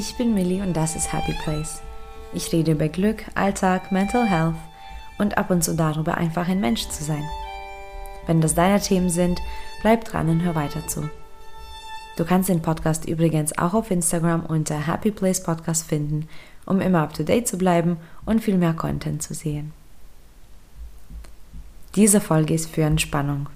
Ich 0.00 0.16
bin 0.16 0.32
Millie 0.32 0.62
und 0.62 0.74
das 0.74 0.96
ist 0.96 1.12
Happy 1.12 1.34
Place. 1.44 1.82
Ich 2.32 2.50
rede 2.54 2.72
über 2.72 2.88
Glück, 2.88 3.22
Alltag, 3.34 3.92
Mental 3.92 4.26
Health 4.26 4.54
und 5.18 5.36
ab 5.36 5.50
und 5.50 5.62
zu 5.62 5.76
darüber, 5.76 6.16
einfach 6.16 6.48
ein 6.48 6.58
Mensch 6.58 6.88
zu 6.88 7.04
sein. 7.04 7.22
Wenn 8.26 8.40
das 8.40 8.54
deine 8.54 8.80
Themen 8.80 9.10
sind, 9.10 9.42
bleib 9.82 10.06
dran 10.06 10.30
und 10.30 10.40
hör 10.40 10.54
weiter 10.54 10.86
zu. 10.86 11.10
Du 12.16 12.24
kannst 12.24 12.48
den 12.48 12.62
Podcast 12.62 13.04
übrigens 13.04 13.58
auch 13.58 13.74
auf 13.74 13.90
Instagram 13.90 14.46
unter 14.46 14.86
Happy 14.86 15.10
Place 15.10 15.42
Podcast 15.42 15.86
finden, 15.86 16.28
um 16.64 16.80
immer 16.80 17.02
up 17.02 17.12
to 17.12 17.22
date 17.22 17.46
zu 17.46 17.58
bleiben 17.58 17.98
und 18.24 18.42
viel 18.42 18.56
mehr 18.56 18.72
Content 18.72 19.22
zu 19.22 19.34
sehen. 19.34 19.74
Diese 21.94 22.22
Folge 22.22 22.54
ist 22.54 22.70
für 22.70 22.84
Entspannung. 22.84 23.50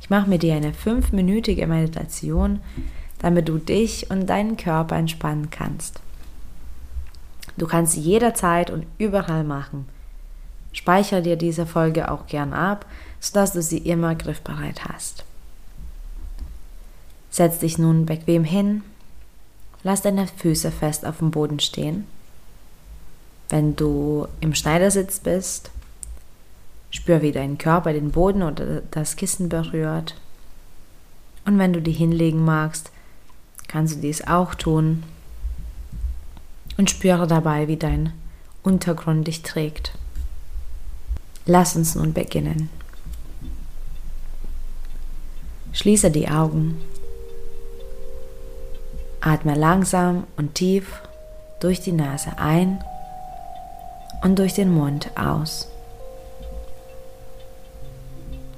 Ich 0.00 0.08
mache 0.08 0.30
mit 0.30 0.42
dir 0.42 0.54
eine 0.54 0.72
fünfminütige 0.72 1.66
Meditation, 1.66 2.60
damit 3.18 3.48
du 3.48 3.58
dich 3.58 4.10
und 4.10 4.26
deinen 4.26 4.56
Körper 4.56 4.96
entspannen 4.96 5.50
kannst. 5.50 6.00
Du 7.56 7.66
kannst 7.66 7.94
sie 7.94 8.00
jederzeit 8.00 8.70
und 8.70 8.86
überall 8.98 9.44
machen. 9.44 9.86
Speichere 10.72 11.22
dir 11.22 11.36
diese 11.36 11.64
Folge 11.64 12.10
auch 12.10 12.26
gern 12.26 12.52
ab, 12.52 12.84
sodass 13.18 13.52
du 13.52 13.62
sie 13.62 13.78
immer 13.78 14.14
griffbereit 14.14 14.84
hast. 14.84 15.24
Setz 17.30 17.58
dich 17.58 17.78
nun 17.78 18.06
bequem 18.06 18.44
hin, 18.44 18.82
lass 19.82 20.02
deine 20.02 20.26
Füße 20.26 20.70
fest 20.70 21.06
auf 21.06 21.18
dem 21.18 21.30
Boden 21.30 21.60
stehen. 21.60 22.06
Wenn 23.48 23.76
du 23.76 24.26
im 24.40 24.54
Schneidersitz 24.54 25.20
bist, 25.20 25.70
spür, 26.90 27.22
wie 27.22 27.32
dein 27.32 27.58
Körper 27.58 27.92
den 27.92 28.10
Boden 28.10 28.42
oder 28.42 28.82
das 28.90 29.16
Kissen 29.16 29.48
berührt. 29.48 30.14
Und 31.44 31.58
wenn 31.58 31.72
du 31.72 31.80
die 31.80 31.92
hinlegen 31.92 32.44
magst, 32.44 32.90
kannst 33.68 33.96
du 33.96 34.00
dies 34.00 34.26
auch 34.26 34.54
tun 34.54 35.02
und 36.76 36.90
spüre 36.90 37.26
dabei, 37.26 37.68
wie 37.68 37.76
dein 37.76 38.12
Untergrund 38.62 39.26
dich 39.26 39.42
trägt. 39.42 39.92
Lass 41.46 41.76
uns 41.76 41.94
nun 41.94 42.12
beginnen. 42.12 42.68
Schließe 45.72 46.10
die 46.10 46.28
Augen. 46.28 46.80
Atme 49.20 49.54
langsam 49.54 50.24
und 50.36 50.54
tief 50.54 51.02
durch 51.60 51.80
die 51.80 51.92
Nase 51.92 52.38
ein 52.38 52.82
und 54.22 54.38
durch 54.38 54.54
den 54.54 54.72
Mund 54.72 55.10
aus. 55.16 55.68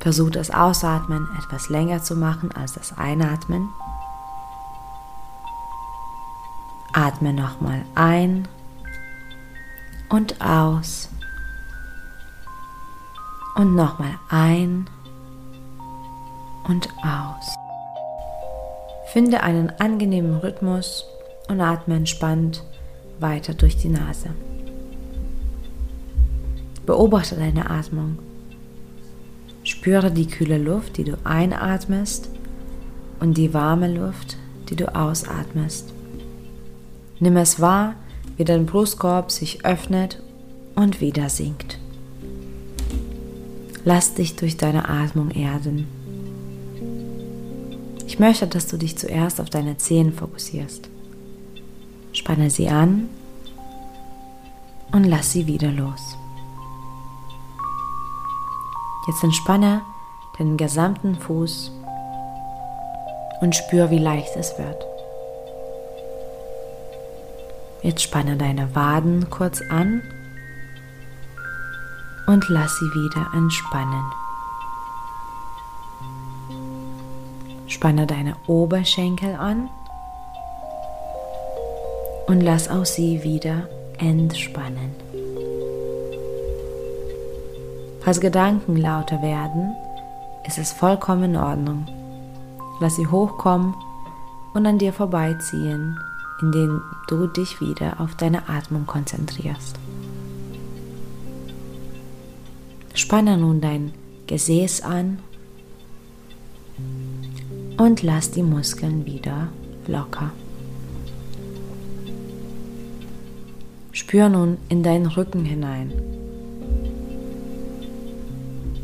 Versuch 0.00 0.30
das 0.30 0.50
Ausatmen 0.50 1.28
etwas 1.38 1.68
länger 1.68 2.02
zu 2.02 2.16
machen 2.16 2.50
als 2.52 2.72
das 2.72 2.96
Einatmen. 2.98 3.68
Atme 6.92 7.32
nochmal 7.32 7.84
ein 7.94 8.46
und 10.10 10.40
aus. 10.42 11.08
Und 13.54 13.74
nochmal 13.74 14.14
ein 14.28 14.88
und 16.68 16.88
aus. 17.02 17.54
Finde 19.12 19.42
einen 19.42 19.70
angenehmen 19.78 20.36
Rhythmus 20.36 21.06
und 21.48 21.60
atme 21.60 21.96
entspannt 21.96 22.62
weiter 23.20 23.54
durch 23.54 23.76
die 23.76 23.88
Nase. 23.88 24.30
Beobachte 26.84 27.36
deine 27.36 27.70
Atmung. 27.70 28.18
Spüre 29.64 30.10
die 30.10 30.26
kühle 30.26 30.58
Luft, 30.58 30.96
die 30.96 31.04
du 31.04 31.16
einatmest 31.24 32.28
und 33.20 33.38
die 33.38 33.54
warme 33.54 33.92
Luft, 33.92 34.36
die 34.68 34.76
du 34.76 34.94
ausatmest. 34.94 35.92
Nimm 37.22 37.36
es 37.36 37.60
wahr, 37.60 37.94
wie 38.36 38.42
dein 38.42 38.66
Brustkorb 38.66 39.30
sich 39.30 39.64
öffnet 39.64 40.20
und 40.74 41.00
wieder 41.00 41.28
sinkt. 41.28 41.78
Lass 43.84 44.14
dich 44.14 44.34
durch 44.34 44.56
deine 44.56 44.88
Atmung 44.88 45.30
erden. 45.30 45.86
Ich 48.08 48.18
möchte, 48.18 48.48
dass 48.48 48.66
du 48.66 48.76
dich 48.76 48.98
zuerst 48.98 49.40
auf 49.40 49.50
deine 49.50 49.76
Zehen 49.76 50.12
fokussierst. 50.12 50.88
Spanne 52.12 52.50
sie 52.50 52.66
an 52.68 53.08
und 54.90 55.04
lass 55.04 55.30
sie 55.30 55.46
wieder 55.46 55.70
los. 55.70 56.16
Jetzt 59.06 59.22
entspanne 59.22 59.82
den 60.40 60.56
gesamten 60.56 61.14
Fuß 61.14 61.70
und 63.42 63.54
spür, 63.54 63.92
wie 63.92 63.98
leicht 63.98 64.34
es 64.34 64.58
wird. 64.58 64.91
Jetzt 67.82 68.02
spanne 68.02 68.36
deine 68.36 68.76
Waden 68.76 69.28
kurz 69.28 69.60
an 69.68 70.02
und 72.28 72.48
lass 72.48 72.78
sie 72.78 72.86
wieder 72.94 73.26
entspannen. 73.34 74.04
Spanne 77.66 78.06
deine 78.06 78.36
Oberschenkel 78.46 79.34
an 79.34 79.68
und 82.28 82.40
lass 82.40 82.68
auch 82.68 82.84
sie 82.84 83.24
wieder 83.24 83.68
entspannen. 83.98 84.94
Falls 88.02 88.20
Gedanken 88.20 88.76
lauter 88.76 89.22
werden, 89.22 89.74
ist 90.46 90.58
es 90.58 90.70
vollkommen 90.70 91.34
in 91.34 91.36
Ordnung. 91.36 91.86
Lass 92.80 92.94
sie 92.94 93.08
hochkommen 93.08 93.74
und 94.54 94.66
an 94.66 94.78
dir 94.78 94.92
vorbeiziehen 94.92 95.98
indem 96.42 96.82
du 97.08 97.26
dich 97.26 97.60
wieder 97.60 98.00
auf 98.00 98.16
deine 98.16 98.48
Atmung 98.48 98.84
konzentrierst. 98.84 99.76
Spanne 102.94 103.38
nun 103.38 103.60
dein 103.60 103.92
Gesäß 104.26 104.82
an 104.82 105.20
und 107.78 108.02
lass 108.02 108.30
die 108.30 108.42
Muskeln 108.42 109.06
wieder 109.06 109.48
locker. 109.86 110.32
Spür 113.92 114.28
nun 114.28 114.58
in 114.68 114.82
deinen 114.82 115.06
Rücken 115.06 115.44
hinein. 115.44 115.92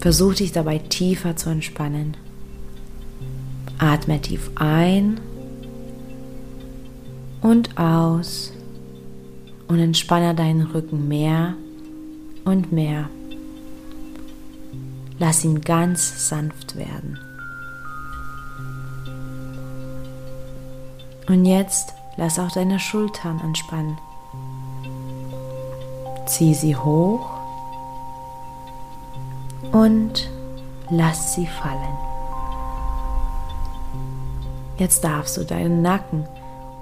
Versuch 0.00 0.34
dich 0.34 0.52
dabei 0.52 0.78
tiefer 0.78 1.36
zu 1.36 1.50
entspannen. 1.50 2.16
Atme 3.78 4.20
tief 4.20 4.50
ein 4.56 5.20
und 7.42 7.76
aus 7.76 8.52
und 9.68 9.78
entspanne 9.78 10.34
deinen 10.34 10.62
Rücken 10.62 11.08
mehr 11.08 11.54
und 12.44 12.72
mehr. 12.72 13.08
Lass 15.18 15.44
ihn 15.44 15.60
ganz 15.60 16.28
sanft 16.28 16.76
werden. 16.76 17.18
Und 21.28 21.44
jetzt 21.44 21.94
lass 22.16 22.38
auch 22.38 22.50
deine 22.50 22.78
Schultern 22.78 23.40
entspannen. 23.40 23.98
Zieh 26.26 26.54
sie 26.54 26.76
hoch 26.76 27.30
und 29.72 30.28
lass 30.90 31.34
sie 31.34 31.46
fallen. 31.46 31.96
Jetzt 34.78 35.04
darfst 35.04 35.36
du 35.36 35.44
deinen 35.44 35.82
Nacken 35.82 36.26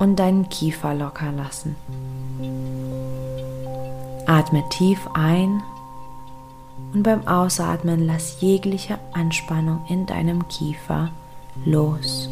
und 0.00 0.16
deinen 0.16 0.48
Kiefer 0.48 0.94
locker 0.94 1.30
lassen. 1.30 1.76
Atme 4.26 4.64
tief 4.70 5.08
ein 5.14 5.62
und 6.94 7.04
beim 7.04 7.28
Ausatmen 7.28 8.06
lass 8.06 8.41
jegliche 8.41 8.98
Anspannung 9.12 9.84
in 9.88 10.06
deinem 10.06 10.48
Kiefer 10.48 11.10
los. 11.64 12.28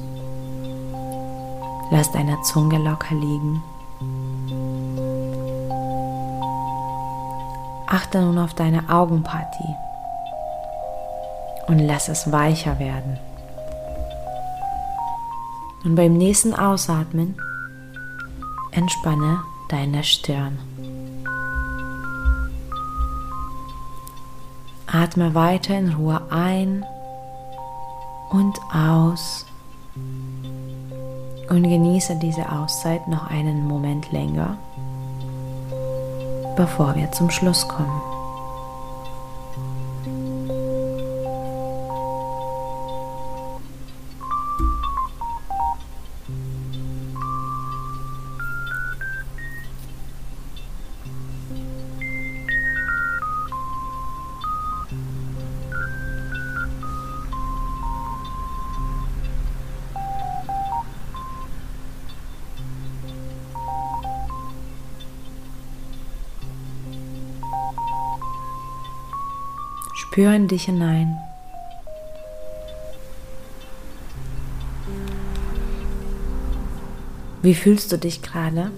Lass 1.90 2.10
deine 2.10 2.40
Zunge 2.42 2.78
locker 2.78 3.14
liegen. 3.14 3.62
Achte 7.86 8.20
nun 8.20 8.38
auf 8.38 8.54
deine 8.54 8.88
Augenpartie 8.88 9.74
und 11.66 11.78
lass 11.80 12.08
es 12.08 12.32
weicher 12.32 12.78
werden. 12.78 13.18
Und 15.84 15.94
beim 15.94 16.14
nächsten 16.14 16.54
Ausatmen 16.54 17.40
entspanne 18.72 19.40
deine 19.68 20.04
Stirn. 20.04 20.58
Atme 24.86 25.34
weiter 25.34 25.78
in 25.78 25.92
Ruhe 25.92 26.20
ein 26.30 26.84
und 28.30 28.58
aus 28.72 29.44
und 31.50 31.62
genieße 31.62 32.16
diese 32.16 32.50
Auszeit 32.50 33.06
noch 33.08 33.30
einen 33.30 33.66
Moment 33.66 34.10
länger, 34.12 34.56
bevor 36.56 36.94
wir 36.94 37.12
zum 37.12 37.30
Schluss 37.30 37.66
kommen. 37.68 38.17
Spür 70.10 70.32
in 70.32 70.48
dich 70.48 70.64
hinein. 70.64 71.18
Wie 77.42 77.54
fühlst 77.54 77.92
du 77.92 77.98
dich 77.98 78.22
gerade? 78.22 78.70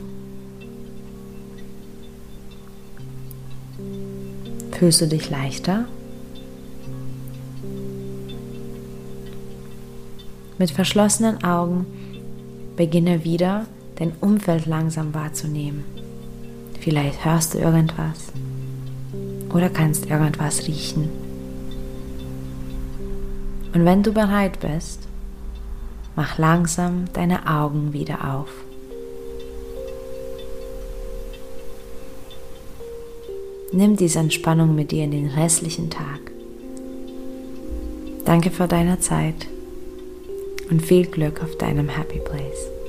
Fühlst 4.72 5.00
du 5.00 5.06
dich 5.06 5.30
leichter? 5.30 5.84
Mit 10.58 10.72
verschlossenen 10.72 11.44
Augen 11.44 11.86
beginne 12.76 13.22
wieder 13.24 13.66
dein 13.96 14.12
Umfeld 14.20 14.66
langsam 14.66 15.14
wahrzunehmen. 15.14 15.84
Vielleicht 16.80 17.24
hörst 17.24 17.54
du 17.54 17.58
irgendwas 17.58 18.32
oder 19.52 19.68
kannst 19.68 20.06
irgendwas 20.06 20.66
riechen. 20.66 21.08
Und 23.72 23.84
wenn 23.84 24.02
du 24.02 24.12
bereit 24.12 24.60
bist, 24.60 25.06
mach 26.16 26.38
langsam 26.38 27.04
deine 27.12 27.46
Augen 27.46 27.92
wieder 27.92 28.34
auf. 28.34 28.48
Nimm 33.72 33.96
diese 33.96 34.18
Entspannung 34.18 34.74
mit 34.74 34.90
dir 34.90 35.04
in 35.04 35.12
den 35.12 35.28
restlichen 35.28 35.90
Tag. 35.90 36.20
Danke 38.24 38.50
für 38.50 38.66
deine 38.66 38.98
Zeit 38.98 39.46
und 40.70 40.82
viel 40.82 41.06
Glück 41.06 41.42
auf 41.42 41.56
deinem 41.56 41.88
Happy 41.88 42.18
Place. 42.18 42.79